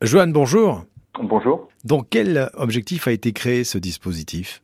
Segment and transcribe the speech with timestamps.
[0.00, 0.84] Joanne, bonjour.
[1.20, 1.68] Bonjour.
[1.84, 4.62] Donc quel objectif a été créé ce dispositif?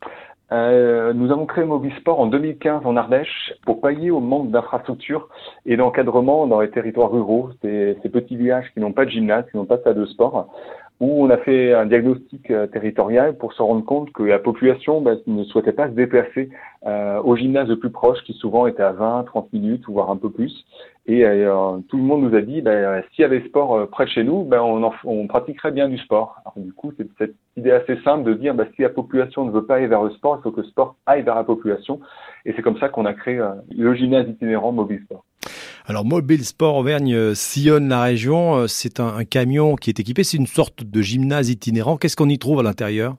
[0.53, 5.29] Euh, nous avons créé Mobisport en 2015 en Ardèche pour pallier au manque d'infrastructures
[5.67, 9.45] et d'encadrement dans les territoires ruraux, ces, ces petits villages qui n'ont pas de gymnase,
[9.51, 10.55] qui n'ont pas de salle de sport
[11.01, 15.01] où on a fait un diagnostic euh, territorial pour se rendre compte que la population
[15.01, 16.51] bah, ne souhaitait pas se déplacer
[16.87, 20.17] euh, au gymnase le plus proche, qui souvent était à 20, 30 minutes, voire un
[20.17, 20.65] peu plus.
[21.07, 24.05] Et euh, tout le monde nous a dit, bah, s'il y avait sport euh, près
[24.05, 26.37] de chez nous, bah, on, on, pratiquerait bien du sport.
[26.45, 29.51] Alors, du coup, c'est cette idée assez simple de dire, bah, si la population ne
[29.51, 32.01] veut pas aller vers le sport, il faut que le sport aille vers la population.
[32.45, 35.25] Et c'est comme ça qu'on a créé le gymnase itinérant Mobile Sport.
[35.87, 38.57] Alors Mobile Sport Auvergne euh, sillonne la région.
[38.57, 40.25] Euh, c'est un, un, camion qui est équipé.
[40.25, 41.99] C'est une sorte de gymnase itinérant.
[41.99, 43.17] Qu'est-ce qu'on y trouve à l'intérieur?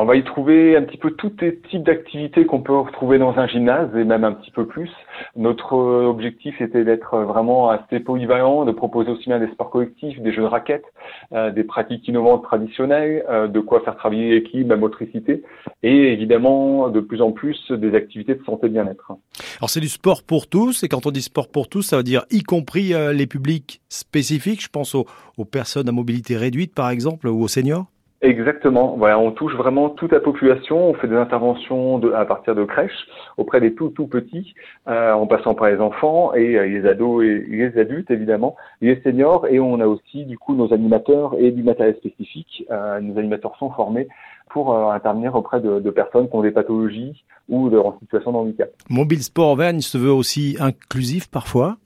[0.00, 3.38] On va y trouver un petit peu tous les types d'activités qu'on peut retrouver dans
[3.38, 4.90] un gymnase et même un petit peu plus.
[5.34, 10.20] Notre euh, objectif était d'être vraiment assez polyvalent, de proposer aussi bien des sports collectifs,
[10.20, 10.84] des jeux de raquettes,
[11.32, 15.42] euh, des pratiques innovantes traditionnelles, euh, de quoi faire travailler l'équipe, la motricité
[15.82, 19.12] et évidemment de plus en plus des activités de santé bien-être.
[19.58, 22.02] Alors c'est du sport pour tous et quand on dit sport pour tous, ça veut
[22.02, 24.62] dire y compris les publics spécifiques.
[24.62, 27.86] Je pense aux personnes à mobilité réduite par exemple ou aux seniors.
[28.22, 28.96] Exactement.
[28.96, 30.90] Voilà, on touche vraiment toute la population.
[30.90, 34.54] On fait des interventions de, à partir de crèches auprès des tout tout petits,
[34.88, 39.00] euh, en passant par les enfants et euh, les ados et les adultes évidemment, les
[39.02, 39.46] seniors.
[39.48, 42.64] Et on a aussi du coup nos animateurs et du matériel spécifique.
[42.70, 44.08] Euh, nos animateurs sont formés
[44.48, 48.32] pour euh, intervenir auprès de, de, personnes qui ont des pathologies ou de, en situation
[48.32, 48.70] de handicap.
[48.88, 51.76] Mobile Sport Verne se veut aussi inclusif parfois.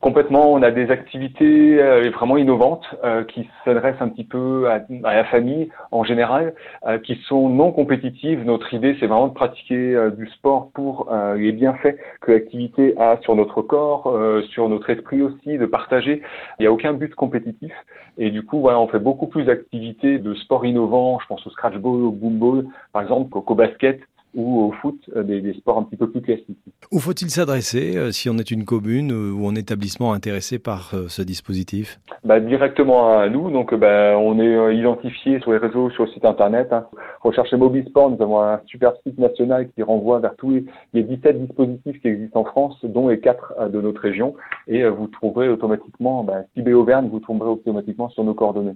[0.00, 4.82] Complètement, on a des activités euh, vraiment innovantes euh, qui s'adressent un petit peu à,
[5.04, 6.54] à, la famille en général,
[6.86, 8.42] euh, qui sont non compétitives.
[8.46, 13.18] Notre idée, c'est vraiment de pratiquer euh, du sport pour les bienfaits que l'activité a
[13.20, 14.16] sur notre corps,
[14.50, 16.22] sur notre esprit aussi, de partager.
[16.58, 17.72] Il n'y a aucun but compétitif.
[18.16, 21.18] Et du coup, voilà, on fait beaucoup plus d'activités de sport innovants.
[21.20, 24.00] Je pense au scratchball, au boomball, par exemple, qu'au basket
[24.34, 26.58] ou au foot, des, des, sports un petit peu plus classiques.
[26.92, 30.92] Où faut-il s'adresser euh, si on est une commune euh, ou un établissement intéressé par
[31.06, 32.00] ce dispositif?
[32.24, 33.48] Bah, Directement à nous.
[33.52, 36.72] Donc, bah, on est identifié sur les réseaux, sur le site internet.
[36.72, 36.86] Hein.
[37.20, 38.10] Recherchez Mobisport.
[38.10, 42.08] Nous avons un super site national qui renvoie vers tous les, les 17 dispositifs qui
[42.08, 44.34] existent en France, dont les 4 de notre région.
[44.66, 48.74] Et vous trouverez automatiquement, bah, Cibé Auvergne, vous trouverez automatiquement sur nos coordonnées.